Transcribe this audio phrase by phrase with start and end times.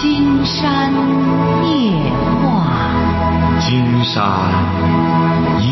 [0.00, 0.90] 金山
[1.62, 1.92] 夜
[2.40, 2.70] 话，
[3.60, 4.16] 金山
[5.60, 5.66] 夜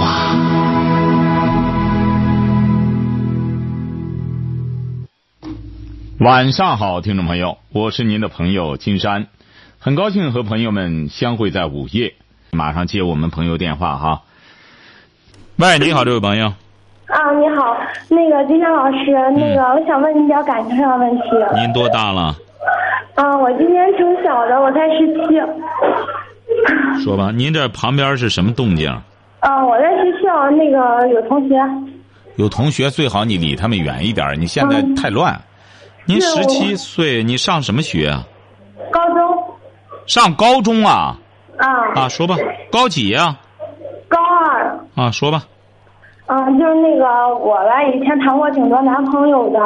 [0.00, 0.34] 话。
[6.20, 9.26] 晚上好，听众朋友，我是您的朋友金山，
[9.78, 12.14] 很高兴和朋友们相会在午夜。
[12.52, 14.22] 马上接我们朋友电话哈。
[15.56, 16.46] 喂，你好，这位朋友。
[16.46, 17.76] 啊，你好，
[18.08, 18.96] 那个金山老师，
[19.36, 21.22] 那个我想问你点感情上的问题。
[21.60, 22.34] 您多大了？
[23.14, 27.02] 啊，我今年挺小的，我才十七。
[27.04, 28.90] 说吧，您这旁边是什么动静？
[29.40, 31.54] 啊，我在学校那个有同学。
[32.36, 35.40] 有同学最好你离他们远一点，你现在太乱。
[36.06, 38.24] 您十七岁，你上什么学啊？
[38.90, 39.44] 高中。
[40.06, 41.16] 上高中啊？
[41.56, 41.66] 啊。
[41.94, 42.36] 啊，说吧，
[42.72, 43.36] 高几呀、
[44.08, 44.78] 高二。
[44.96, 45.10] 啊？
[45.10, 45.44] 说吧。
[46.26, 47.04] 嗯，就是那个
[47.36, 49.60] 我吧，以前谈过挺多男朋友的，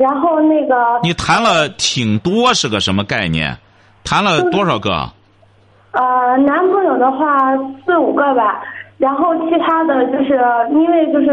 [0.00, 3.54] 然后那个你谈了挺多是个什么概念？
[4.02, 5.06] 谈了多少个？
[5.92, 8.62] 呃，男朋友的话四五个吧，
[8.96, 10.40] 然后其他的就是
[10.70, 11.26] 因为就是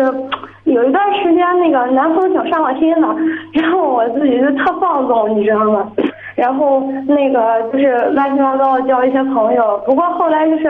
[0.66, 3.08] 有一段时间那个男朋友挺上我心的，
[3.54, 5.90] 然后我自己就特放纵，你知道吗？
[6.36, 10.68] 然后那个就是乱七八糟的交一些朋友，不过后来就是，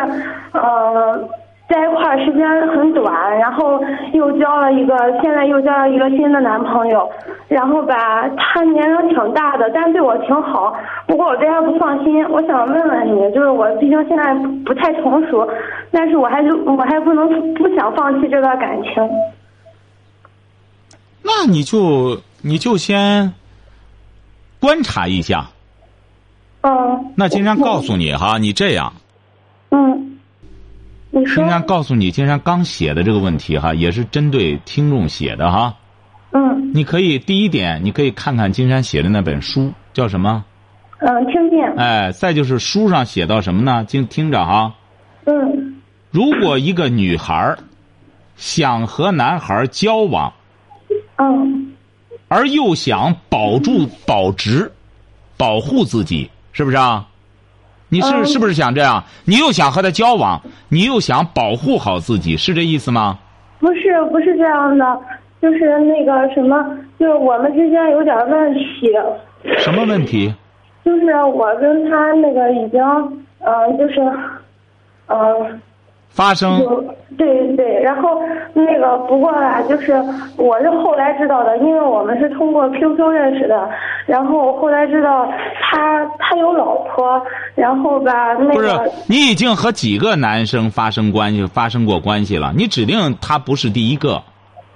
[0.52, 1.20] 呃，
[1.68, 3.80] 在一块儿时间很短，然后
[4.14, 7.10] 又交了一个，现在又交了一个新的男朋友，
[7.50, 10.74] 然后吧，他年龄挺大的，但对我挺好，
[11.06, 14.34] 不过我对他不放心，我想问问你，就是我毕竟现在
[14.66, 15.46] 不太成熟，
[15.92, 18.92] 但是我还是我还不能不想放弃这段感情。
[21.24, 23.34] 那你就你就先
[24.62, 25.48] 观察一下。
[26.62, 27.12] 嗯。
[27.18, 28.94] 那今天告诉你哈，你这样，
[29.72, 30.07] 嗯。
[31.20, 31.50] 你说金。
[31.50, 35.76] 山告诉你，金山刚写的这个问题哈，也是针对听众写的哈。
[36.32, 40.44] 嗯你可以第一点，你可以看看金山写的那本书叫什么？
[41.00, 41.74] 嗯，听见。
[41.78, 43.84] 哎，再就是书上写到什么呢？
[43.86, 44.74] 听听着哈。
[45.26, 47.60] 嗯如果一个女孩儿
[48.36, 50.34] 想和男孩儿交往，
[51.18, 51.74] 嗯
[52.28, 54.72] 而又想保住、保值、
[55.38, 57.08] 保护自己，是不是啊？
[57.90, 59.04] 你是、嗯是不是想这样？
[59.26, 63.20] 你又想和他交往，你又想保护好自己，是这意思吗？
[63.60, 65.00] 不是不是这样的，
[65.42, 66.64] 就是那个什么，
[67.00, 68.92] 就是我们之间有点问题，
[69.60, 70.34] 什么问题？
[70.86, 72.82] 就是我跟他那个已经，
[73.40, 74.00] 嗯、就是，
[75.08, 75.62] 嗯、
[76.10, 76.60] 发生
[77.18, 78.20] 对对对，然后
[78.54, 79.94] 那个不过吧，就是
[80.36, 83.70] 我是后来知道的，因为我们是通过 QQ 认识的，
[84.06, 85.28] 然后后来知道
[85.62, 87.22] 他他有老婆，
[87.56, 92.54] 然后吧那不是个你已经和几个男生发生关系、发生过关系了？
[92.56, 94.22] 你指定他不是第一个，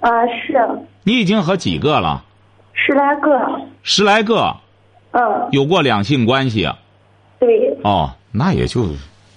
[0.00, 0.68] 啊、是
[1.04, 2.24] 你已经和几个了？
[2.72, 3.40] 十来个，
[3.82, 4.56] 十来个
[5.12, 6.78] 嗯有过两性关系啊？
[7.38, 8.82] 对，哦，那也就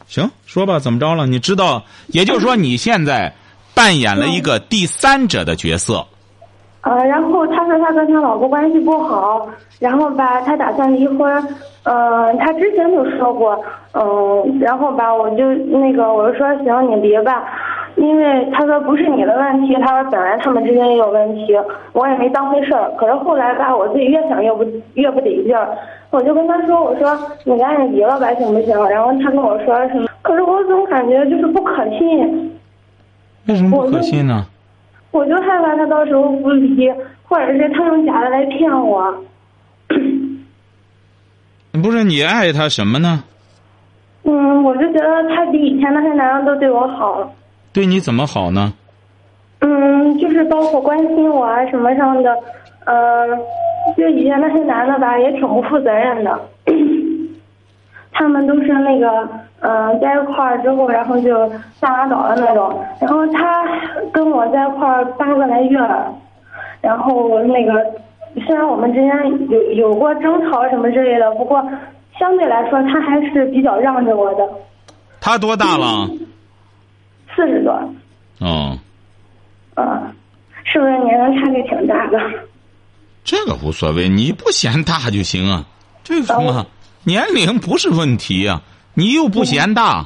[0.08, 1.26] 行，说吧，怎么着了？
[1.26, 3.34] 你知道，也就是说你现在
[3.74, 6.06] 扮演了一个第三者的角色。
[6.82, 9.48] 呃，然后他说他跟他老婆关系不好，
[9.80, 11.48] 然后吧，他打算离婚。
[11.88, 13.60] 嗯、他之前就说过，
[13.94, 17.44] 嗯、然后吧，我就那个我就说行，你离吧，
[17.96, 21.56] 因为他说不是你的问题，他说本来他们之间也有问题，
[21.94, 22.92] 我也没当回事儿。
[22.98, 25.78] 可是后来吧，我自己越想越不越不得劲儿，
[26.12, 28.74] 我就跟他说，我说你赶紧离了吧，行不行？
[28.90, 30.08] 然后他跟我说什么？
[30.22, 32.52] 可是我总感觉就是不可信。
[33.48, 34.46] 为什么不可信呢？
[35.12, 36.90] 我就害怕他到时候不离，
[37.24, 39.14] 或者是他用假的来骗我。
[41.84, 43.24] 不是你爱他什么呢？
[44.24, 47.34] 嗯，我就觉得他比以前那些男人都对我好。
[47.72, 48.74] 对你怎么好呢？
[49.60, 52.36] 嗯，就是包括关心我啊什么上的，
[52.86, 53.28] 呃，
[53.98, 56.40] 就以前那些男的吧，也挺不负责任的。
[58.12, 59.28] 他们都是那个，
[59.60, 62.82] 嗯、在一块儿之后，然后就下拉倒的那种。
[63.02, 63.66] 然后他
[64.14, 66.14] 跟我在一块儿八个来月了，
[66.82, 67.74] 然后那个
[68.46, 71.62] 虽然我们之间有有过争吵什么之类的，不过
[72.18, 74.50] 相对来说他还是比较让着我的。
[75.20, 76.08] 他多大了？
[77.36, 77.74] 四十多，
[78.40, 78.78] 哦，
[79.76, 80.04] 嗯，
[80.64, 82.18] 是不是年龄差距挺大的？
[83.26, 85.66] 这个无所谓，你不嫌大就行啊。
[86.04, 86.66] 这个什么
[87.04, 88.62] 年龄不是问题呀、
[88.94, 90.06] 你又不嫌大。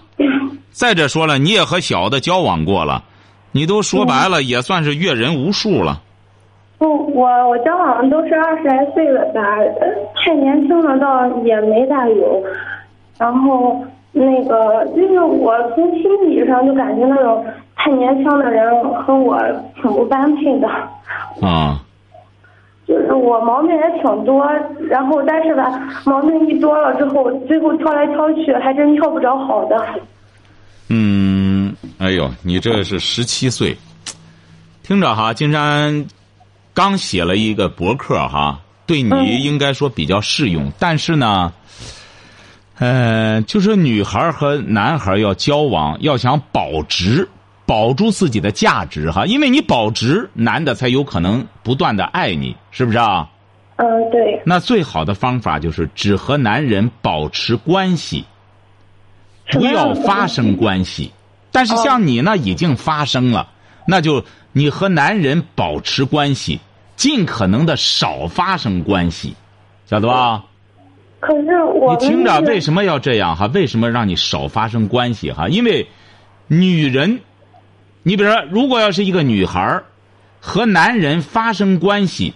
[0.71, 3.03] 再者说了，你也和小的交往过了，
[3.51, 6.01] 你都说白了也算是阅人无数了。
[6.77, 9.41] 不，我我交往的都是二十来岁了吧，
[9.81, 12.41] 呃太年轻了倒也没大有。
[13.17, 13.83] 然后
[14.13, 17.45] 那个就是我从心理上就感觉那种
[17.75, 18.71] 太年轻的人
[19.03, 19.37] 和我
[19.81, 20.69] 挺不般配的。
[21.45, 21.88] 啊，就是
[23.19, 24.45] 我毛病也挺多，
[24.89, 25.69] 然后但是吧，
[26.05, 29.75] 毛病一多了之后，最后挑来挑去，还真挑不着好的。
[30.89, 33.77] 嗯，哎呦，你这是十七岁，
[34.81, 36.05] 听着哈，金山
[36.73, 41.53] 刚写了一个博客哈，对你嗯应该说比较适用，但是呢，
[42.79, 47.27] 呃，就是女孩和男孩要交往，要想保值，
[47.69, 53.29] 保住自己的价值哈，因为你保值，男的才有可能不断的爱你，是不是啊？
[53.75, 58.25] 嗯，对，那最好的方法就是只和男人保持关系，
[59.51, 61.11] 不要发生关系。
[61.51, 63.47] 但是像你呢，已经发生了，
[63.85, 66.59] 那就你和男人保持关系，
[66.95, 69.35] 尽可能的少发生关系，
[69.85, 70.43] 晓得吧？
[71.19, 73.45] 可是我你听着，为什么要这样哈？
[73.53, 75.47] 为什么让你少发生关系哈？
[75.47, 75.87] 因为
[76.47, 77.19] 女人，
[78.03, 79.85] 你比如说，如果要是一个女孩儿
[80.39, 82.33] 和男人发生关系，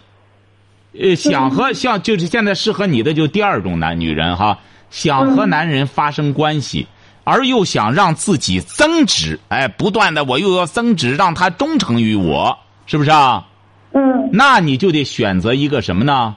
[1.00, 6.88] 呃，想和像就是现在适合你的就第二种男女人哈，想和男人发生关系，
[7.24, 13.48] 而又想让自己增值，哎，不断的我又要增值，让他忠诚于我，是不是啊？
[13.94, 16.36] 嗯那你就得选择一个什么呢？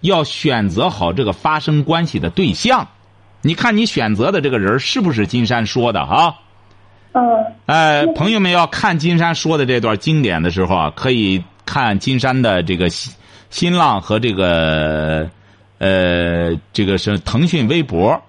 [0.00, 2.86] 要选择好这个发生关系的对象。
[3.40, 6.36] 你看你选择的这个人是不是金山说的哈？
[7.18, 13.12] 嗯呃，朋友们要看金山说的这段经典的时候啊，可以看金山的这个新
[13.50, 15.28] 新浪和这个
[15.78, 18.22] 呃这个是腾讯微博。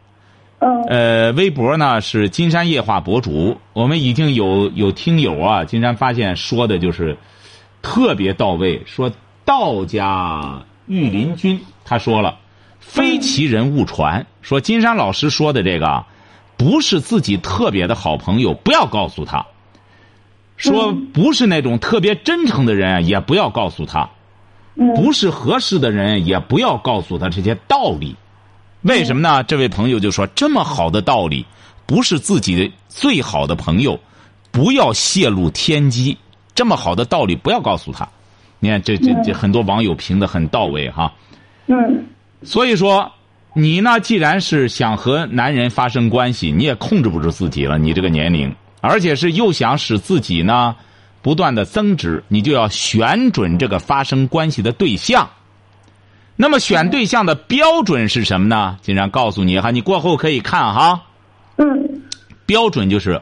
[0.60, 0.84] 嗯。
[0.90, 7.16] 呃，微博呢是金山夜话博主，我们已经有有听友啊，金山发现说的就是
[7.82, 9.12] 特别到位，说
[9.46, 12.40] 道家御林军，他说了，
[12.80, 16.08] 非其人勿传，说金山老师说的这个啊，
[16.60, 19.46] 不是自己特别的好朋友，不要告诉他。
[20.58, 24.10] 说不是那种特别真诚的人，也不要告诉他；
[24.76, 28.14] 嗯不是合适的人，也不要告诉他这些道理。
[28.82, 29.42] 为什么呢？
[29.44, 31.46] 这位朋友就说：“这么好的道理，
[31.86, 33.98] 不是自己的最好的朋友，
[34.52, 36.18] 不要泄露天机。
[36.54, 38.06] 这么好的道理，不要告诉他。”
[38.60, 41.14] 你看，这这这很多网友评的很到位哈。
[41.68, 42.06] 嗯
[42.44, 43.10] 所以说，
[43.54, 47.78] 你呢，既然是想和男人发生关系，你也控制不住自己了。
[47.78, 50.76] 你这个年龄，而且是又想使自己呢
[51.22, 55.30] 不断的增值，你就要选准这个发生关系的对象。
[56.36, 58.78] 那么选对象的标准是什么呢？
[58.82, 61.04] 经常告诉你哈，你过后可以看哈。
[61.58, 62.02] 嗯
[62.46, 63.22] 标准就是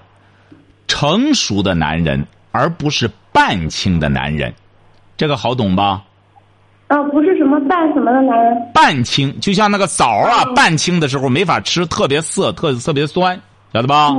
[0.87, 4.53] 成熟的男人，而不是半清的男人。
[5.17, 6.03] 这个好懂吧？
[6.87, 8.55] 啊，不是什么半什么的男人。
[8.73, 13.39] 半青，就像那个枣啊，嗯半青的时候没法吃，特别涩，特特别酸，
[13.73, 14.15] 晓得吧？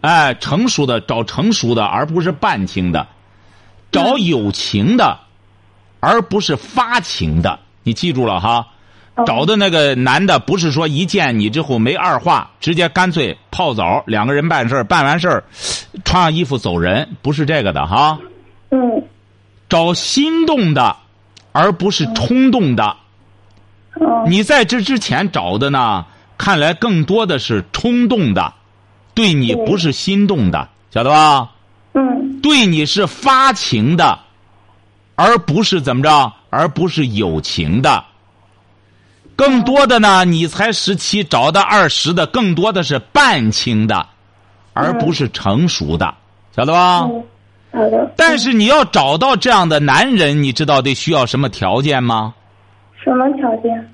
[0.00, 3.06] 哎，成熟的找成熟的，而不是半青的；
[3.92, 5.18] 找有情的，
[6.00, 7.58] 而不是发情的。
[7.82, 8.66] 你记住了哈。
[8.68, 8.70] 嗯
[9.24, 15.44] 找的那个男的，不是说一见你之后没二话，直接干脆泡澡，两个人办事儿办完事儿，
[16.04, 18.18] 穿上衣服走人，不是这个的哈。
[18.72, 19.04] 嗯
[19.68, 20.96] 找心动的，
[21.54, 22.96] 而不是冲动的。
[24.00, 26.04] 嗯你在这之前找的呢，
[26.36, 28.52] 看来更多的是冲动的，
[29.14, 31.52] 对你不是心动的，晓得吧？
[31.92, 34.18] 嗯对你是发情的，
[35.14, 38.04] 而不是怎么着，而不是友情的。
[39.36, 44.06] 更多的呢，你才十七，找到二十的，更多的是半清的，
[44.72, 46.14] 而不是成熟的，
[46.56, 47.08] 晓得吧？
[48.16, 52.34] 但是你要找到这样的男人，你知道得需要什么条件吗？
[53.02, 53.90] 什么条件？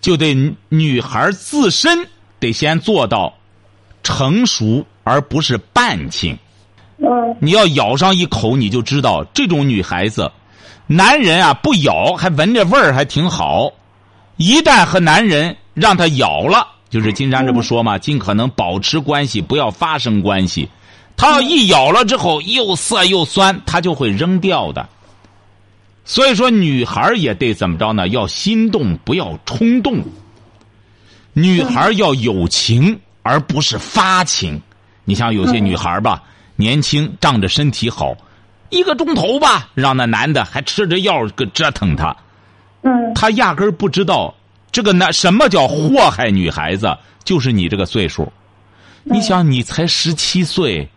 [0.00, 0.34] 就得
[0.68, 2.06] 女孩自身
[2.38, 3.34] 得先做到
[4.02, 6.38] 成熟，而不是半情。
[6.98, 10.30] 嗯你要咬上一口，你就知道这种女孩子，
[10.86, 13.72] 男人啊不咬还闻着味儿还挺好，
[14.36, 17.98] 一旦和男人让他咬了，就是金山这不说嘛？
[17.98, 20.68] 尽可能保持关系，不要发生关系。
[21.20, 24.88] 他要一咬了之后又涩又酸，他就会扔掉的。
[26.02, 28.08] 所以说，女孩也得怎么着呢？
[28.08, 30.02] 要心动，不要冲动。
[31.34, 34.58] 女孩要有情，而不是发情。
[35.04, 36.22] 你像有些女孩吧，
[36.56, 38.16] 年轻，仗着身体好，
[38.70, 42.16] 一个钟头吧，让那男的还吃着药个折腾她，
[42.80, 44.34] 嗯她压根儿不知道
[44.72, 48.32] 这个男什么叫祸害女孩子，就是你这个岁数。
[49.04, 50.88] 你想，你才十七岁，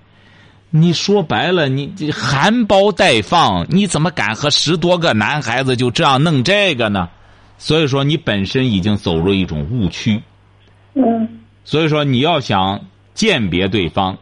[0.76, 7.08] 你说白了，你这含苞待放，你怎么敢和十多个男孩子就这样弄这个呢？
[7.60, 10.20] 所以说，你本身已经走入一种误区。
[10.96, 11.30] 嗯
[11.64, 14.18] 所以说，你要想鉴别对方，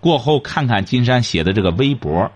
[0.00, 2.28] 过后看看金山写的这个微博，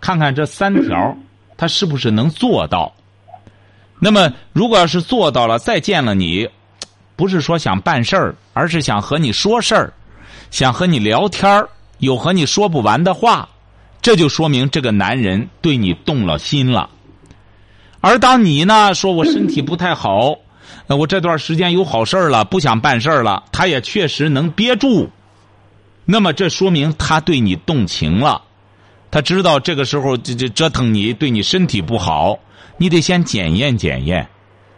[0.00, 1.16] 看看这三条，
[1.56, 2.94] 他是不是能做到？
[3.98, 6.48] 那么，如果要是做到了，再见了你，
[7.16, 9.92] 不是说想办事儿，而是想和你说事儿，
[10.52, 13.48] 想和你聊天儿，有和你说不完的话，
[14.00, 16.90] 这就说明这个男人对你动了心了。
[18.00, 20.36] 而当你呢说我身体不太好，
[20.86, 25.10] 我这段时间有好事儿了，不想办事儿了，他也确实能憋住。
[26.04, 28.40] 那么这说明他对你动情了，
[29.10, 32.38] 他知道这个时候这这折腾你对你身体不好，
[32.76, 34.26] 你得先检验检验。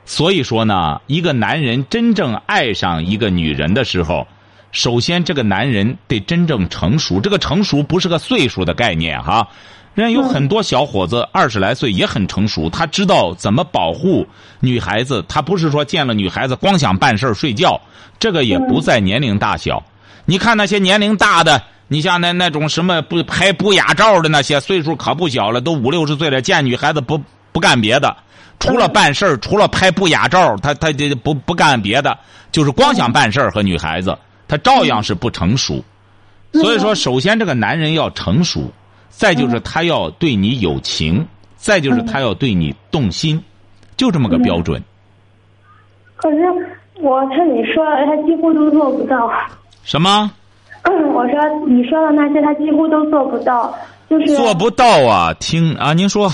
[0.07, 4.27] 所以说呢，一个男人真正爱上一个女人的时候，
[4.73, 7.21] 首先这个男人得真正成熟。
[7.21, 9.49] 这个成熟不是个岁数的概念哈，
[9.95, 14.27] 人有很多小伙子二十来岁也很成熟，他知道怎么保护
[14.61, 17.81] 女孩子，他不是说见了女孩子光想办事睡觉，
[18.19, 19.83] 这个也不在年龄大小。
[20.27, 28.17] 你看那些年龄大的，你像那那种什么不拍不雅照的那些，岁数可不小了，都五六十岁了，见女孩子不不干别的，
[28.61, 32.17] 除了办事除了拍不雅照，他他就不不干别的，
[32.53, 34.17] 就是光想办事和女孩子，
[34.51, 35.81] 他照样是不成熟。
[36.53, 38.63] 所以说，首先这个男人要成熟，
[39.09, 43.41] 再就是他要对你有情，再就是他要对你动心，
[43.97, 44.83] 就这么个标准。
[46.17, 46.39] 可是
[46.97, 49.33] 我听你说，他几乎都做不到。
[49.85, 50.29] 什么？
[51.15, 53.73] 我说你说的那些，他几乎都做不到，
[54.09, 55.33] 就是做不到啊！
[55.39, 56.27] 听啊，您说。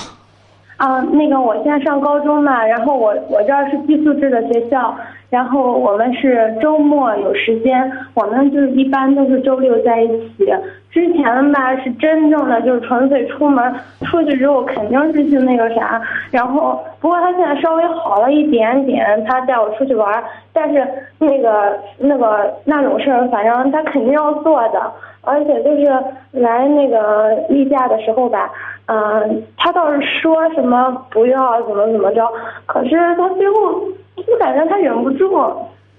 [0.78, 4.96] 啊，那个我现在上高中嘛，然后我我这儿是寄宿制的学校，
[5.28, 10.46] 然后我们是周末有时间，我们就是一般都是周六在一起。
[10.90, 13.74] 之前吧是真正的就是纯粹出门，
[14.06, 20.86] 出去之后肯定是去那个啥，然后不过他现在稍微好了一点点，他带我出去玩，但是
[21.18, 24.90] 那个那个那种事儿，反正他肯定要做的，
[25.20, 25.84] 而且就是
[26.30, 28.50] 来那个例假的时候吧。
[28.86, 32.26] 嗯，他倒是说什么不要怎么怎么着，
[32.66, 33.82] 可是他最后
[34.16, 35.36] 我感觉他忍不住。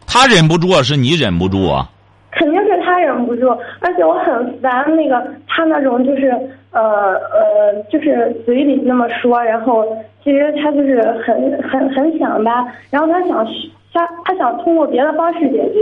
[0.08, 1.89] 他忍不住是你忍不住啊？
[2.32, 3.50] 肯定是他忍不住，
[3.82, 6.29] 而且我很烦那个他那种就是
[6.72, 9.84] 呃呃，就是嘴里那么说，然后
[10.24, 13.46] 其实他就是很很很想吧，然后他想
[13.98, 15.82] 他他想通过别的方式解决，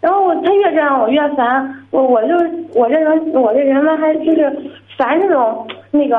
[0.00, 2.34] 然后他越这样我越烦，我我就
[2.74, 4.50] 我这人我这人呢还就是
[4.98, 5.66] 烦这种。
[5.96, 6.16] 那个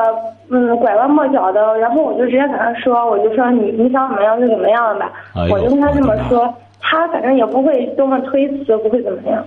[0.49, 5.11] 嗯，拐弯抹角的，然后我就直接跟他说，我就说你你想怎么样就怎么样吧，
[5.51, 9.45] 我就跟他这么说，他反正也不会多么推辞，不会怎么样。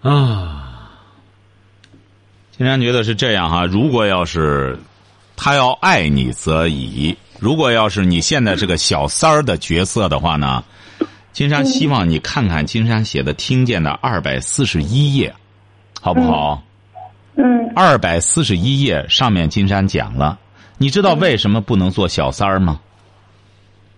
[0.00, 0.90] 啊，
[2.52, 4.78] 金山觉得是这样哈，如果要是
[5.36, 10.64] 他要爱你则已，如果要是你现在是个小三儿的角色的话呢，
[11.32, 15.32] 金山希望你看看金山写的《听见》的二百四十一页，
[16.00, 16.62] 好不好？
[17.36, 20.38] 嗯，二百四十一页上面金山讲了，
[20.78, 22.80] 你知道为什么不能做小三儿吗？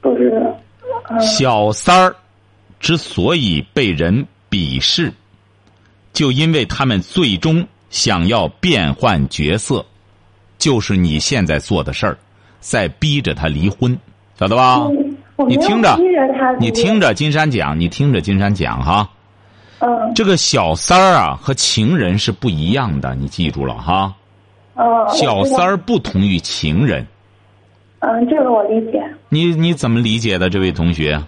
[0.02, 1.18] 不知道。
[1.18, 2.14] 小三儿
[2.78, 5.12] 之所以被人鄙视，
[6.12, 9.84] 就因为他们最终想要变换角色，
[10.58, 12.18] 就是你现在做的事儿，
[12.60, 13.98] 在逼着他离婚，
[14.38, 14.86] 晓得吧？
[15.48, 15.98] 你听着，
[16.58, 19.08] 你听着金山讲，你听着金山讲哈。
[19.78, 24.14] 嗯，这个小三儿啊和情人是不一样的，你记住了哈。
[24.74, 27.06] 嗯，小三儿不同于情人。
[28.00, 29.02] 嗯，这个我理解。
[29.30, 31.18] 你你怎么理解的，这位同学？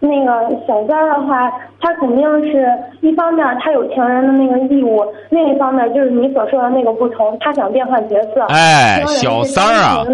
[0.00, 1.50] 那个小三儿的话，
[1.80, 2.68] 他肯定是
[3.00, 8.42] 一方面他有情人的那个义务，另一方面就是你所说的那个不同，他想变换角色。
[8.48, 10.04] 哎，小三儿啊，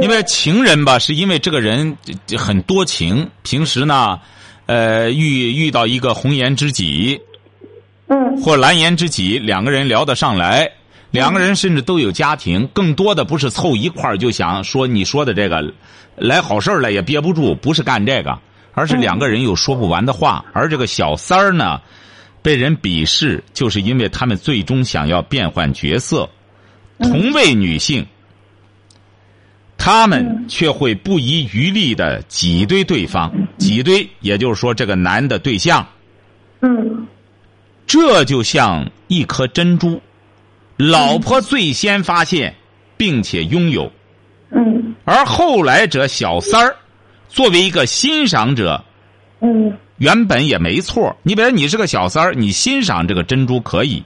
[0.00, 1.96] 因为情人吧，是因为这个人
[2.36, 4.18] 很多情，平时呢，
[4.66, 7.20] 呃，遇遇到一个红颜知己。
[8.12, 10.68] 嗯，或蓝颜知己，两个人聊得上来，
[11.12, 15.64] 两个人甚至都有家庭，更多的不是凑一块儿就想说你说的这个，
[16.16, 18.36] 来好事儿了也憋不住，不是干这个，
[18.72, 20.44] 而是两个人有说不完的话。
[20.52, 21.80] 而这个小三儿呢，
[22.42, 26.28] 被人鄙视，就是因为他们最终想要变换角色，
[26.98, 28.06] 同为女性，
[29.76, 35.86] 他们却会不遗余力的挤兑对方，挤兑，也就是说这个男的对象，
[36.60, 37.06] 嗯。
[37.86, 40.00] 这就像一颗珍珠，
[40.76, 42.54] 老婆最先发现，
[42.96, 43.90] 并且拥有，
[44.52, 46.76] 嗯，而后来者小三儿，
[47.30, 48.84] 作为一个欣赏者，
[49.40, 51.16] 嗯，原本也没错。
[51.22, 54.02] 你比如你是个小三儿，你欣赏这个珍珠可以，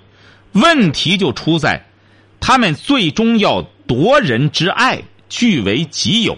[0.53, 1.85] 问题就出在，
[2.39, 6.37] 他们最终要夺人之爱据为己有，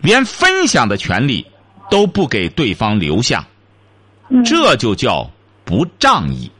[0.00, 1.44] 连分享的权利
[1.90, 3.46] 都不给对方留下，
[4.44, 5.30] 这就叫
[5.64, 6.50] 不仗义。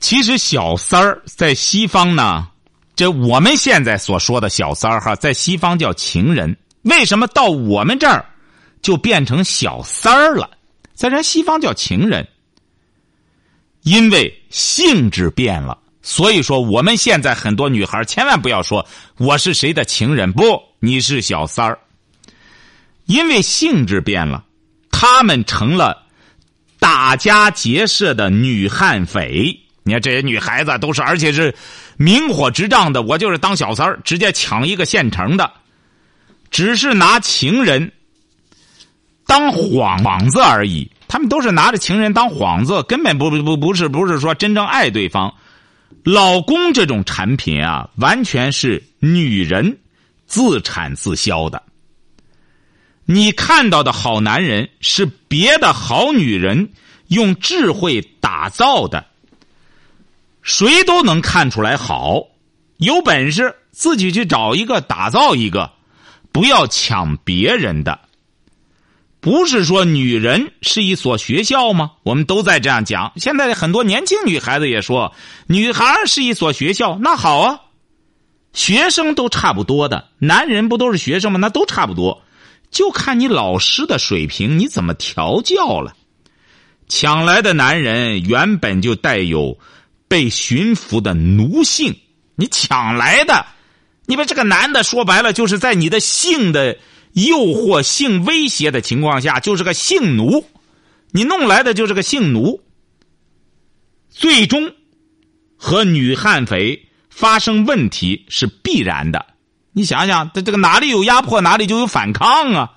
[0.00, 2.48] 其实小三儿在西方呢，
[2.94, 6.56] 这我们现在所说的小三儿哈，在西方叫情人，
[6.88, 8.24] 为什么到我们这儿
[8.82, 10.50] 就变成小三儿了？
[10.94, 12.26] 在人西方叫情人，
[13.82, 15.78] 因为性质变了。
[16.02, 18.86] 所以说，我们现在很多女孩千万不要说
[19.18, 21.78] 我是谁的情人，不，你是小三儿。
[23.06, 24.44] 因为性质变了，
[24.90, 26.04] 他们成了
[26.78, 29.60] 打家劫舍的女悍匪。
[29.82, 31.54] 你看这些女孩子都是，而且是
[31.96, 33.02] 明火执仗的。
[33.02, 35.50] 我就是当小三儿，直接抢一个现成的，
[36.50, 37.92] 只是拿情人
[39.26, 40.90] 当幌子而已。
[41.06, 45.34] 他们都是拿着情人当幌子，根本不不不是不是说真正爱对方。
[46.04, 49.78] 老公这种产品啊，完全是女人
[50.26, 51.62] 自产自销的。
[53.06, 56.72] 你看到的好男人是别的好女人
[57.06, 59.06] 用智慧打造的，
[60.42, 62.22] 谁都能看出来好。
[62.76, 65.72] 有本事自己去找一个，打造一个，
[66.38, 67.98] 不要抢别人的。
[69.18, 71.94] 不是说女人是一所学校吗？
[72.04, 73.12] 我们都在这样讲。
[73.16, 75.12] 现在很多年轻女孩子也说，
[75.48, 76.96] 女孩是一所学校。
[77.02, 77.60] 那好啊，
[78.52, 81.40] 学生都差不多的，男人不都是学生吗？
[81.40, 82.22] 那都差不多，
[82.70, 85.96] 就看你老师的水平，你怎么调教了。
[86.88, 89.58] 抢来的男人原本就带有
[90.06, 91.98] 被驯服的奴性，
[92.36, 93.44] 你抢来的，
[94.08, 96.76] 因为这个男的说白了，就是在你的性的。
[97.14, 100.44] 诱惑、性威胁的情况下，就是个性奴，
[101.10, 102.60] 你弄来的就是个性奴，
[104.10, 104.72] 最终
[105.56, 109.24] 和女悍匪发生问题是必然的。
[109.72, 112.70] 你想想，这这个哪里有压迫，哪里就有反抗啊。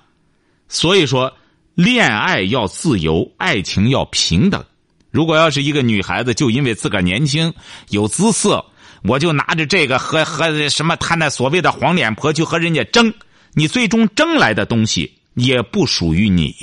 [0.66, 1.32] 所以说，
[1.74, 4.64] 恋爱要自由，爱情要平等。
[5.10, 7.52] 如果要是一个女孩子，就因为自个儿年轻
[7.90, 8.64] 有姿色，
[9.04, 13.12] 我就拿着这个和和什么他那所谓的黄脸婆去和人家争。
[13.54, 16.54] 你最终争来的东西也不属于你，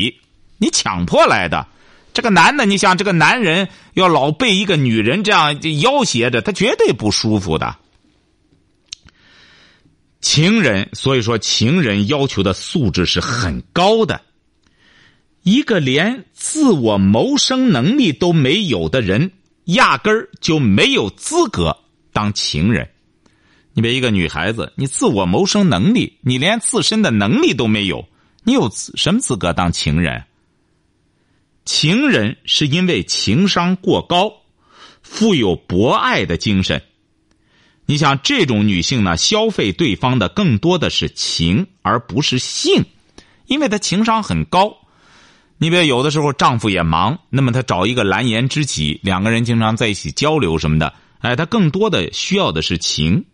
[0.57, 1.67] 你强迫来的。
[2.13, 7.77] 这个男的，你想这个男人要老被一个女人这样要挟着，他绝对不舒服的。
[10.19, 14.21] 情人，所以说情人要求的素质是很高的。
[15.43, 19.31] 一个连自我谋生能力都没有的人，
[19.65, 21.77] 压根儿就没有资格
[22.19, 22.89] 当情人。
[23.71, 28.05] 你别一个女孩子，你自我谋生能力，你连自身的能力都没有，
[28.43, 30.25] 你有什么资格当情人？
[31.63, 34.33] 情人是因为情商过高，
[35.01, 36.81] 富有博爱的精神。
[37.85, 42.83] 你想这种女性呢，消费对方的更多的是情，而不是性，
[43.45, 44.75] 因为她情商很高。
[45.57, 53.25] 你别有的时候丈夫也忙，那么她找一个蓝颜知己，两个人经常在一起交流什么的，哎，他更多的需要的是情。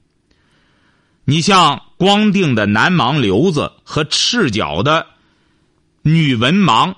[1.23, 5.07] 你像光腚的男盲流子和赤脚的
[6.03, 6.95] 女文盲，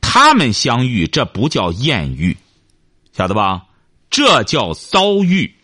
[0.00, 2.36] 他们相遇，这不叫艳遇，
[3.12, 3.66] 晓得吧？
[4.08, 5.54] 这叫遭遇，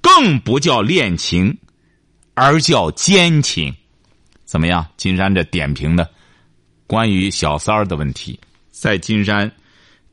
[0.00, 1.58] 更不叫恋情，
[2.34, 3.74] 而叫奸情。
[4.44, 4.84] 怎么样？
[4.96, 6.08] 金山这点评的
[6.86, 8.38] 关于小三儿的问题，
[8.72, 9.50] 在金山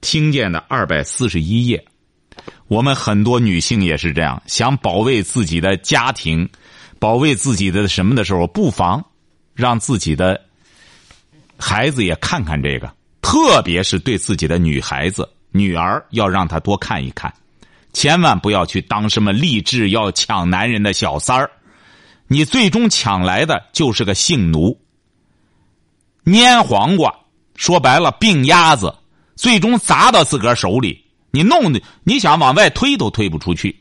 [0.02, 1.84] 听见的二百四十一页。
[2.68, 6.50] 我们很多女性也是这样，想保卫自己的家庭，
[7.00, 9.04] 保卫自己的什么的时候，不妨
[9.54, 10.42] 让自己的
[11.58, 17.34] 孩子也看看这个，特别是对自己的女孩子、女儿，要让她多看一看，
[17.94, 21.50] 千万不要去当什么励志要抢男人的小三儿，
[22.28, 24.78] 你最终抢来的就是个性奴、
[26.26, 27.14] 蔫黄瓜，
[27.56, 28.94] 说白了病鸭子，
[29.36, 31.06] 最终砸到自个儿手里。
[31.32, 33.76] 你弄的，你想往外推都推不出去。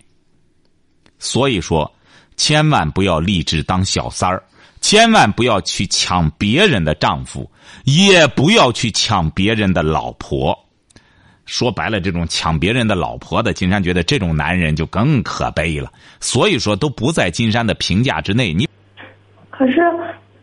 [1.18, 1.90] 所以说，
[2.36, 4.42] 千万不要立志当小三儿，
[4.80, 7.50] 千万不要去抢别人的丈夫，
[7.84, 10.56] 也不要去抢别人的老婆。
[11.46, 15.90] 说白了，这种抢别人的老婆的，金山觉得这种男人就更可悲了。
[16.20, 18.52] 所以说，都不在金山的评价之内。
[18.52, 18.68] 你
[19.48, 19.80] 可是，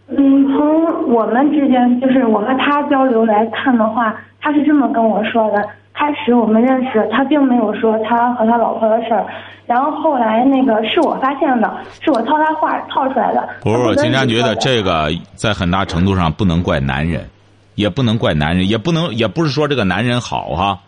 [0.07, 5.69] 嗯，从我们之间，就是我和他交流来看的话，他是这么跟我说的。
[5.93, 9.27] 开始我们认识，他并没有说他和他老婆的事儿，
[9.67, 13.47] 然后后来那个是我发现的，是我套他话套出来的。
[13.61, 17.29] 不是，金山觉得这个在很大程度上不能怪男人，
[17.75, 20.79] 也不能怪男人，也不能也不是说这个男人好哈。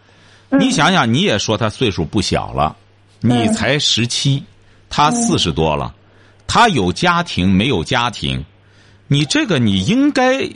[0.49, 2.75] 你想想，你也说他岁数不小了，
[3.21, 4.43] 你才十七，
[4.89, 5.93] 他四十多了，
[6.47, 8.43] 他有家庭没有家庭，
[9.07, 10.49] 你这个你应该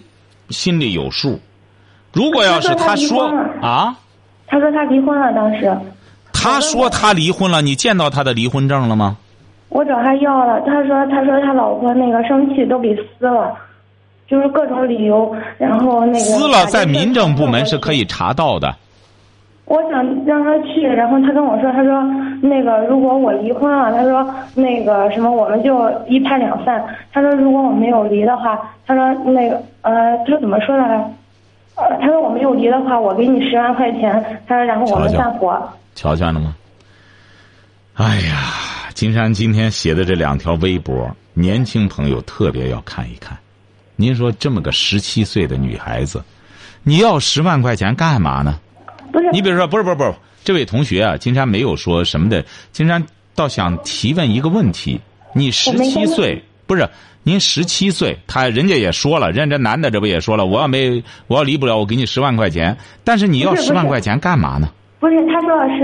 [0.50, 1.40] 心里有数。
[2.12, 3.32] 如果要是他说
[3.62, 3.96] 啊。
[4.50, 5.72] 他说他离婚了，当时。
[6.34, 9.18] 他说他离婚了，你见到他的离婚证了吗？
[9.70, 13.54] 我找他要了，他说他说他老婆那个生气都给撕了，
[14.28, 18.74] 就是各种理由，然后那个撕了，在民政部门是可以查到的。
[19.66, 22.04] 我想让他去，然后他跟我说，他说
[22.42, 26.84] 那个如果我离婚了，他说那个什么我们就一拍两散。
[27.14, 31.12] 他说如果我没有离的话，他说那个呃，他说怎么说的？
[31.80, 34.42] 呃，他说我没有离的话，我给你十万块钱。
[34.48, 35.58] 他说然后我们散伙。
[35.96, 36.56] 瞧见了吗？
[37.94, 38.54] 哎呀，
[38.94, 43.38] 金山今天写的这两条微博，年轻朋友特别要看一看。
[43.96, 46.24] 您说这么个十七岁的女孩子，
[46.84, 48.60] 你要十万块钱干嘛呢？
[49.12, 50.14] 不是，你比如说，不是不是不是，
[50.46, 55.02] 这位同学啊，金山没有说什么的，金山倒想提问一个问题：
[55.34, 56.88] 你十七岁，不是
[57.24, 64.68] 您十七岁，他人家也说了，人家这男的这不也说了，我要没我要离不了，我给你十万块钱，但是你要十万块钱干嘛呢？
[65.00, 65.80] 不是，他说的是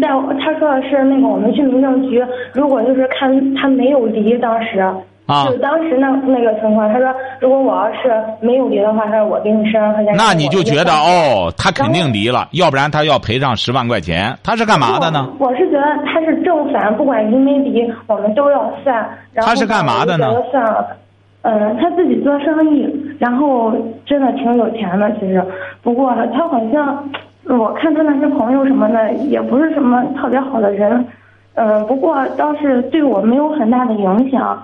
[0.00, 0.08] 在，
[0.42, 2.20] 他说的是那个我们去民政局，
[2.52, 4.84] 如果就是看他没有离，当时。
[5.28, 8.10] 啊，就当时那那个情况，他说如果我要是
[8.40, 10.14] 没有离的话，他说我给你十万块钱。
[10.16, 15.28] 那你就觉得哦，他肯定离了，要不然他要赔上十万块钱，他是干嘛的呢？
[15.38, 19.06] 我是觉得他是正反，不管离没离，我们都要散。
[19.36, 20.32] 他是干嘛的呢？
[20.50, 20.96] 算了，
[21.42, 22.88] 嗯，他自己做生意，
[23.18, 23.70] 然后
[24.06, 25.44] 真的挺有钱的，其实。
[25.82, 27.06] 不过他好像，
[27.44, 31.06] 我看他那些朋友什么的，也不是什么特别好的人。
[31.54, 34.58] 嗯，不过倒是对我没有很大的影响。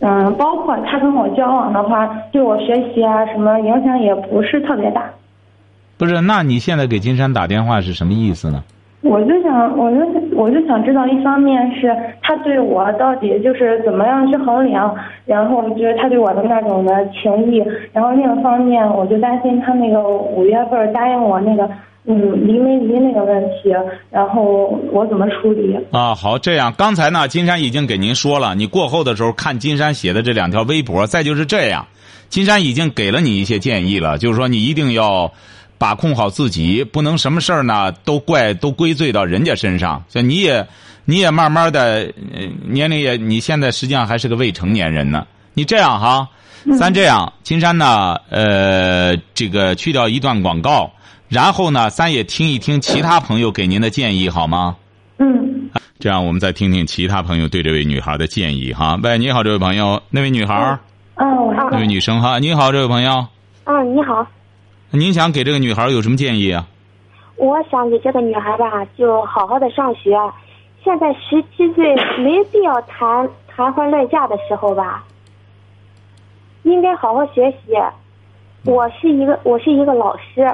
[0.00, 5.04] 嗯，包括他跟我交往的话，对我学习啊什么影响也不是特别大。
[5.96, 8.62] 不是，那你现在给金山打电话是什么意思呢？
[9.00, 9.98] 我就想，我就
[10.36, 21.68] 我就想知道，一方面是他对我到底就是怎么样去衡量，然后就是他对我的那种的情谊，然后另一方面，我就担心他那个五月份答应我那个。
[22.10, 23.68] 嗯，离没离那个问题，
[24.10, 25.76] 然后我怎么处理？
[25.90, 31.86] 啊，好，这样，刚才呢，金山已经给您说了，你过后的时候看金山写的这两条微博，再就是这样，
[32.30, 35.30] 金山已经给了你一些建议了，就是说你一定要
[35.76, 40.02] 把控好自己，不能什么事儿呢都怪都归罪到人家身上。
[40.08, 40.66] 像你也，
[41.04, 42.10] 你也慢慢的，
[42.66, 45.26] 年龄也，你现在实际上还是个未成年人呢。
[45.52, 46.26] 你这样哈，
[46.78, 50.90] 咱这样，金山呢，呃，这个去掉一段广告。
[51.28, 54.76] 然后呢，咱也听一听其他朋友给您的建议，好吗？
[55.18, 55.70] 嗯。
[55.98, 58.98] 这样，我们再听听其他朋友对这位女孩的建议哈。
[59.02, 60.78] 喂，你好，这位朋友，那位女孩。
[61.16, 61.68] 嗯，我好。
[61.70, 63.26] 那位女生哈，你好，这位朋友。
[63.64, 64.26] 嗯，你好。
[64.90, 66.66] 您想给这个女孩有什么建议啊？
[67.36, 70.16] 我想给这个女孩吧，就好好的上学。
[70.82, 75.04] 现在十七岁，没必要谈谈婚论嫁的时候吧。
[76.62, 77.74] 应该好好学习。
[78.64, 80.48] 我是一个，我是一个老师。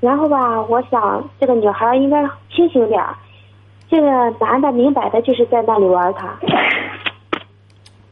[0.00, 2.22] 然后吧，我想这个女孩应该
[2.54, 3.16] 清醒点儿，
[3.90, 4.08] 这个
[4.40, 6.32] 男的明摆的就是在那里玩她。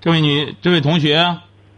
[0.00, 1.24] 这位女，这位同学。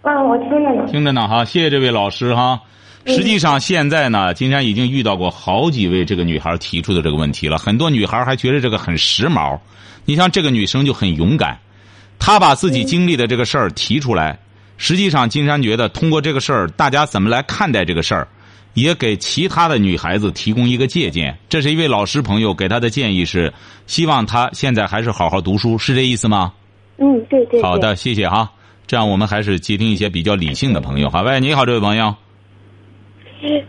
[0.03, 0.87] 嗯，我听着呢。
[0.87, 2.61] 听着呢哈，谢谢这位老师哈。
[3.07, 9.59] 实际上现在呢，金山已经遇到过好几位这个女孩提出的这个问题了，很多女孩还觉得这个很时髦。
[10.05, 11.59] 你像这个女生就很勇敢，
[12.18, 14.38] 她把自己经历的这个事儿提出来。
[14.79, 18.29] 实际上，金山觉得通过这个事儿，大家怎么来看待这个事儿？
[18.81, 21.37] 也给其他的女孩子提供一个借鉴。
[21.49, 23.53] 这是一位老师朋友给他的建议是，
[23.87, 26.53] 希望他现在还是好好读书，是这意思吗？
[26.99, 27.62] 嗯，对对。
[27.62, 28.51] 好的，谢谢哈。
[28.87, 31.23] 这样我们还是接听一些比较理性的朋友好。
[31.23, 32.14] 喂，你好，这位朋友。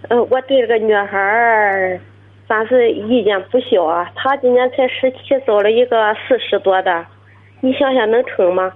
[0.10, 2.00] 呃，我对这个女孩儿
[2.48, 4.10] 算是意见不小啊。
[4.16, 7.06] 她今年才十七，找了一个四十多的，
[7.62, 8.72] 你想想能成吗？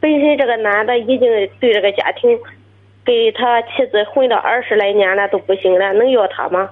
[0.00, 1.20] 本身这个男的已经
[1.60, 2.36] 对这个家庭。
[3.04, 6.68] 给他妻子混了二十来年了都不行了，能要他吗？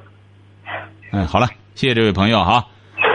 [1.13, 2.65] 嗯，好了，谢谢这位朋友哈。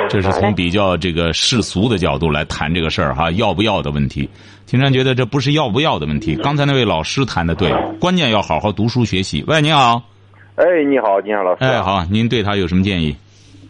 [0.09, 4.29] 这是从比较这个世俗的角度来谈这个事儿哈，要不要的问题。
[4.65, 6.35] 金山觉得这不是要不要的问题。
[6.35, 9.43] 刚才那位老师谈的对，关键要好好读书学习。
[9.47, 10.01] 喂，你好。
[10.55, 11.63] 哎，你好，金山老师。
[11.63, 13.15] 哎，好，您对他有什么建议？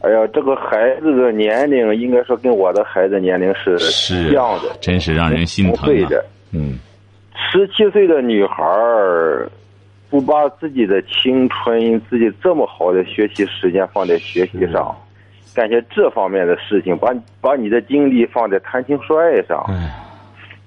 [0.02, 6.10] 哎呀，这个孩子的年龄应该说跟我的孩子年龄是一样的，真是让人心疼啊。
[6.52, 6.80] 嗯。
[7.36, 9.50] 十七岁的女孩儿，
[10.10, 14.96] 不把自己的青春、自己这么好的学习时间放在学习上，
[15.54, 19.66] 干些这方面的事情，把把你的精力放在谈情说爱上，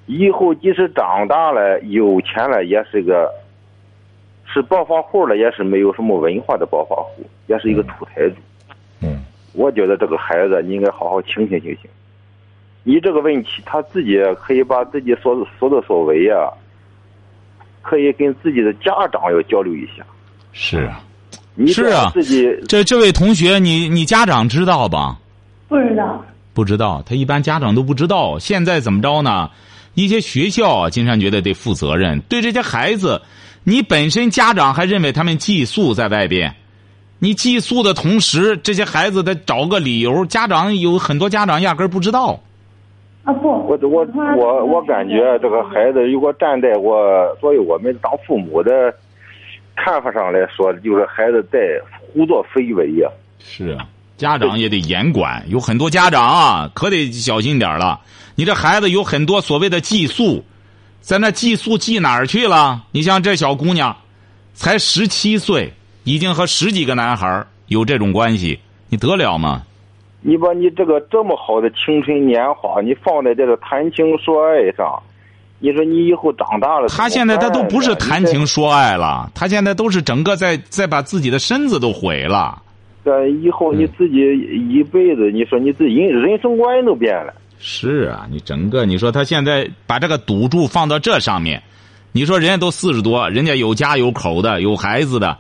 [0.06, 3.30] 以后即使长大了、有钱了，也是个
[4.44, 8.36] 是暴发户了，也是没有什么文化的暴发户，也是一个土财主。
[9.02, 9.20] 嗯，
[9.54, 11.90] 我觉得这个孩子你应该好好清醒清醒。
[12.88, 16.50] 你这个问题，他自己可以把自己所所作所为呀。
[17.82, 20.02] 可以跟自己的家长要交流一下。
[20.52, 21.02] 是啊，
[21.66, 25.18] 是啊，自己这这位同学，你你家长知道吧？
[25.68, 26.24] 不知道。
[26.54, 28.38] 不知道，他一般家长都不知道。
[28.38, 29.50] 现在怎么着呢？
[29.92, 33.20] 一些学校啊，金山觉得得负责任，对这些孩子，
[33.64, 36.54] 你本身家长还认为他们寄宿在外边，
[37.18, 40.24] 你寄宿的同时，这些孩子得找个理由。
[40.24, 42.40] 家长有很多家长压根儿不知道。
[43.28, 44.06] 啊不，我我
[44.38, 48.90] 我我感觉这个孩子，如果站在我作为我们当父母的
[49.76, 51.58] 看法上来说，就是孩子在
[52.00, 53.10] 胡作非为呀。
[53.38, 53.86] 是啊，
[54.16, 58.00] 家长也得严管，有很多家长啊，可得小心点了。
[58.34, 60.42] 你这孩子有很多所谓的寄宿，
[61.02, 62.82] 在那寄宿寄哪儿去了？
[62.92, 63.94] 你像这小姑娘，
[64.54, 69.64] 才十七岁，已经和十几个男孩有这种关系，你得了吗？
[70.20, 75.00] 你把你这个这么好的青春年华，你放在这个谈情说爱上，
[75.60, 82.60] 你说你以后长大了，他现在他都不是谈情说爱了，他现在都是整个在在把自己的身子都毁了。
[83.04, 84.18] 这以后你自己
[84.68, 87.32] 一辈子，你说你自己人人生观都变了。
[87.60, 91.62] 是啊，你整个你说他现在把这个赌注放到这上面，
[92.12, 95.38] 你说人家都四十多，人家有家有口的，有孩子的，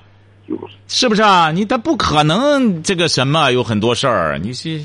[0.86, 1.50] 是不是啊？
[1.50, 4.80] 你他不可能这个什么有很多事儿，你是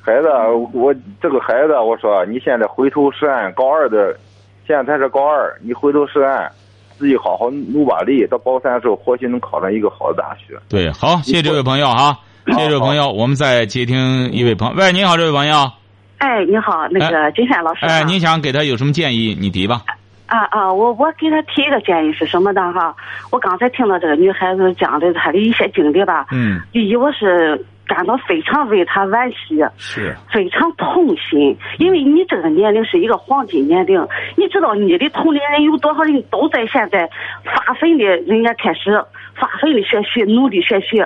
[0.00, 0.28] 孩子，
[0.72, 4.16] 我这个孩子，我说你现在回头是岸，高二的，
[4.66, 6.50] 现在他是高二，你回头是岸，
[6.98, 10.58] 自己好好努把力，到高三的时候或许能考上一个好的大学。
[10.68, 14.74] 对，好，谢谢这位朋友哈，谢谢这位朋友，我们再接听一位朋友。
[14.76, 15.70] 喂，你好，这位朋友。
[16.18, 17.84] 哎，你好，那个金山老师。
[17.84, 19.36] 哎，您想给他有什么建议？
[19.38, 19.82] 你提吧。
[20.26, 22.72] 啊啊，我我给他提一个建议是什么呢？
[22.72, 22.94] 哈，
[23.30, 26.26] 我刚才听到这个女孩子讲的她的一些经历吧。
[26.32, 26.60] 嗯。
[26.72, 29.64] 第一，我是感到非常为她惋惜。
[29.76, 30.14] 是。
[30.32, 34.04] 非常痛心，因为你这个年龄是一个黄金年龄，
[34.36, 37.08] 你知道你的同龄人有多少人都在现在
[37.44, 38.92] 发奋的，人家开始
[39.36, 41.04] 发奋的学习，努力学习。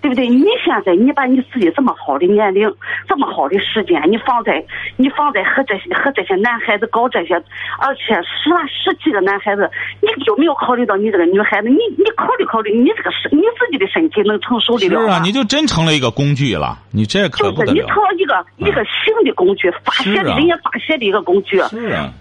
[0.00, 0.28] 对不对？
[0.28, 2.72] 你现在你把你自己这么好的年龄，
[3.06, 4.64] 这么好的时间，你放在
[4.96, 7.34] 你放在和这些和这些男孩子搞这些，
[7.78, 11.68] 而且十来十几个男孩子，你有没有考虑到你这个女孩子？
[11.68, 15.06] 你你考虑考虑，你这个身你自己的身体能承受得了吗？
[15.06, 17.74] 是啊，你就真成了一个工具了，你这可不得了。
[17.74, 22.12] 就是你成了一个一个性的工具，发泄的人家发泄的一个工具，是啊，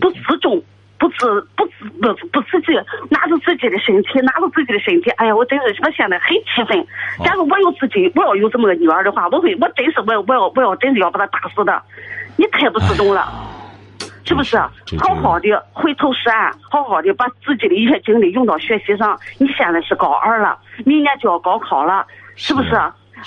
[0.00, 0.60] 不自重。
[0.98, 2.72] 不自不自不不自己
[3.10, 6.86] 拿着自己的身体，拿着自己的身体，哎呀，我真是我现在很气愤。
[7.24, 11.82] 假如我有自己，我要有这么个女儿的话，我会，我真是我要我要我要真是要把她打死的。
[12.36, 13.28] 你太不自重了，
[14.24, 14.56] 是不是？
[14.98, 19.18] 好好的回头是岸，好好的把自己的一些精力用到学习上。
[19.38, 22.70] 你现在是高二了，明年就要高考了，是不是？
[22.70, 22.76] 是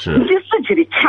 [0.05, 1.01] 你自己的前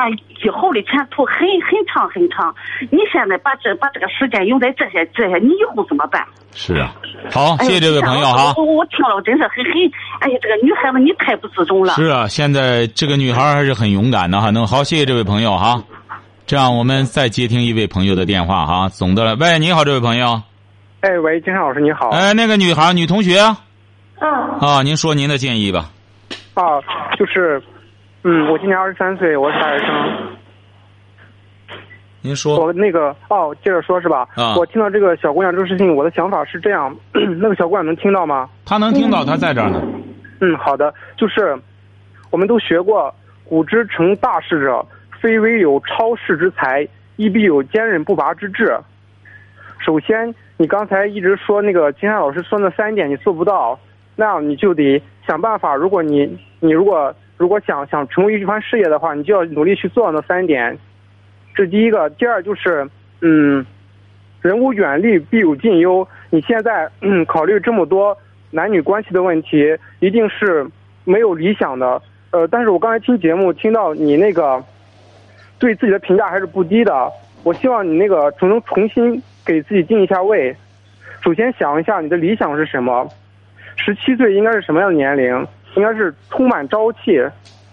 [0.44, 2.54] 以后的前途很很长很长，
[2.90, 6.24] 你现在把这把这个时间用在这些这些，你以后怎么办？
[6.54, 6.92] 是啊，
[7.30, 8.52] 好，谢谢这位朋友哈。
[8.56, 9.72] 我我听了，我真是很很，
[10.20, 11.94] 哎呀，这个女孩子你太不自重了。
[11.94, 14.50] 是啊，现在这个女孩还是很勇敢的哈。
[14.50, 15.82] 能好，谢谢这位朋友哈。
[16.46, 18.88] 这样，我们再接听一位朋友的电话哈。
[18.88, 20.42] 总的来，喂，你好，这位朋友。
[21.00, 22.10] 哎，喂，金山老师你好。
[22.10, 23.40] 哎，那个女孩，女同学。
[24.20, 24.28] 嗯。
[24.60, 25.90] 啊，您说您的建议吧。
[26.54, 26.62] 啊，
[27.16, 27.62] 就是。
[28.24, 29.96] 嗯，我今年二十三岁，我是大学生。
[32.20, 32.56] 您说。
[32.64, 34.28] 我那个哦，接着说是吧？
[34.36, 34.54] 啊。
[34.56, 36.96] 我听到这个小姑娘这个事情，我的想法是这样：
[37.40, 38.48] 那个小姑娘能听到吗？
[38.64, 39.82] 她能听到，她在这儿呢。
[40.40, 40.94] 嗯，好的。
[41.16, 41.58] 就是，
[42.30, 43.12] 我们都学过
[43.44, 44.86] “古之成大事者，
[45.20, 48.78] 非为有超世之才，亦必有坚韧不拔之志”。
[49.84, 53.76] 首先，你刚才一直说那个金山老师说那三点你做不到，
[54.14, 55.74] 那样你就得想办法。
[55.74, 57.12] 如果你你如果。
[57.42, 60.78] 如果想想成为一番事业的话，你就要努力去做那三点，
[61.56, 62.08] 这第一个。
[62.10, 62.88] 第二就是，
[63.20, 63.66] 嗯，
[64.40, 66.06] 人无远虑，必有近忧。
[66.30, 68.16] 你现在嗯考虑这么多
[68.52, 70.64] 男女关系的问题，一定是
[71.02, 72.00] 没有理想的。
[72.30, 74.62] 呃，但是我刚才听节目听到你那个
[75.58, 77.10] 对自己的评价还是不低的。
[77.42, 80.54] 我希望你那个重重新给自己定一下位。
[81.24, 83.08] 首先想一下你的理想是什么？
[83.74, 85.44] 十七岁应该是什么样的年龄？
[85.76, 87.18] 应该是充满朝气、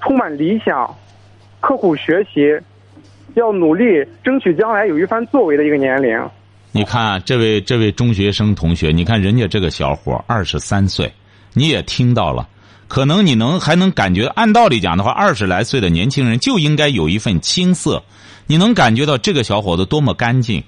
[0.01, 0.93] 充满理想、
[1.59, 2.57] 刻苦学习、
[3.35, 6.17] 要努力争取将来有一番作为的一个年龄。
[6.71, 11.11] 你看，这位这位中学生同学，你看人家这个小伙二十三岁，
[11.53, 12.47] 你也听到了，
[12.87, 18.03] 可能你能还能感觉，按道理讲的话，二十来岁的年轻人就应该有一份青涩，
[18.45, 20.63] 你能感觉到这个小伙子多么干净。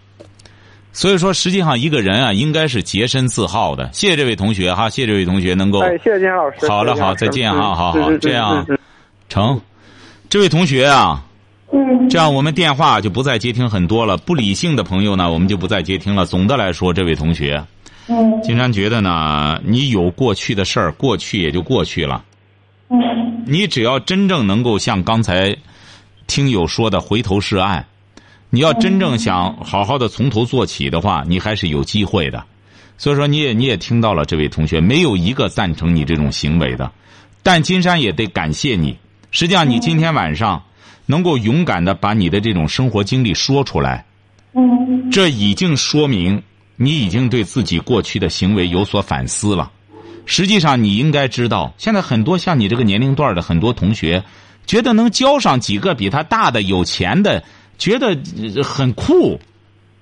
[0.94, 3.90] 所以说，实际上一个人啊，应该是洁身自好的。
[3.94, 5.80] 谢谢这位同学哈，谢谢这位同学能够。
[5.80, 6.68] 哎，谢谢金老师。
[6.68, 8.66] 好了，好，再见哈，好好，这样，
[9.30, 9.60] 成，
[10.30, 11.24] 这位同学啊，
[11.72, 14.18] 嗯，这样我们电话就不再接听很多了。
[14.18, 16.26] 不理性的朋友呢，我们就不再接听了。
[16.26, 17.64] 总的来说，这位同学，
[18.08, 22.22] 嗯，金山觉得呢，你有过去的事儿，过去也就过去了。
[22.90, 23.00] 嗯，
[23.48, 25.56] 你只要真正能够像刚才
[26.28, 27.86] 听友说的回头是岸。
[28.52, 32.44] 你要真正想好好的从头做起的话，你还是有机会的。
[32.98, 36.92] 所以说，你也你也听到了，这位同学没有一个赞成你这种行为的，
[37.42, 38.98] 但金山也得感谢你。
[39.32, 40.62] 实际上，你今天晚上
[41.06, 44.06] 能够勇敢的把你的这种生活经历说出来，
[44.54, 46.44] 嗯这已经说明
[46.76, 49.72] 你已经对自己过去的行为有所反思了。
[50.26, 54.24] 实际上，你应该知道，现在很多像你这个年龄段的很多同学，
[54.68, 57.44] 觉得能交上几个比他大的、有钱的，
[57.82, 59.40] 觉得呃很酷，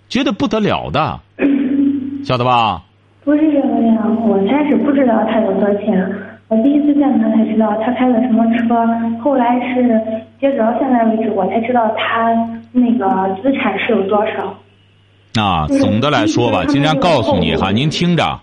[0.09, 1.17] 觉得不得了的，
[2.25, 2.83] 晓得吧？
[3.23, 6.13] 不是这个样，我开始不知道他有多钱，
[6.49, 8.75] 我第一次见他才知道他开的什么车，
[9.23, 9.97] 后来是
[10.41, 12.35] 截止到现在为止，我才知道他
[12.73, 15.41] 那个资产是有多少。
[15.41, 18.39] 啊，嗯总的来说吧，嗯金山告诉你哈，您听着，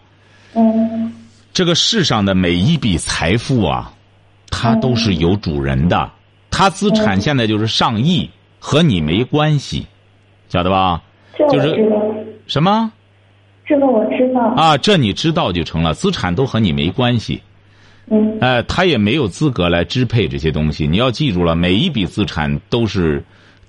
[0.55, 1.13] 嗯。
[1.53, 3.93] 这个世上的每一笔财富啊，
[4.51, 6.11] 它都是有主人的，
[6.51, 8.31] 它资产现在就是上亿，
[8.67, 9.87] 和你没关系，
[10.49, 11.01] 晓得吧？
[11.53, 11.89] 就是
[12.49, 12.93] 什么
[13.65, 14.41] 这个我知道。
[14.57, 14.77] 啊？
[14.77, 17.41] 这你知道就成了，资产都和你没关系。
[18.11, 20.85] 嗯哎，他也没有资格来支配这些东西。
[20.85, 23.23] 你要记住了，每一笔资产都是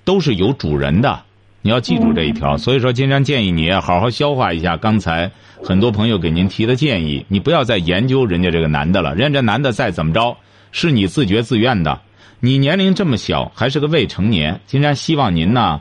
[0.04, 1.20] 都是有主人的，
[1.62, 2.58] 你要记住这一条。
[2.58, 5.30] 所以说，金山建议你好好消化一下刚才
[5.62, 9.14] 很多朋友给您提的建议，你不要再研究人家这个男的了。
[9.14, 10.36] 人家这男的再怎么着，
[10.72, 12.00] 是你自觉自愿的。
[12.40, 15.80] 你年龄这么小，还是个未成年，金山希望您呢，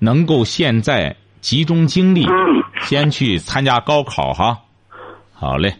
[0.00, 2.26] 能够现在集中精力，
[2.82, 4.58] 先去参加高考哈。
[5.32, 5.74] 好嘞。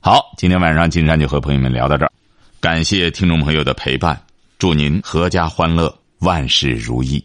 [0.00, 2.12] 好，今天晚上金山就和朋友们聊到这儿，
[2.60, 4.20] 感谢听众朋友的陪伴，
[4.58, 7.24] 祝您阖家欢乐，万事如意。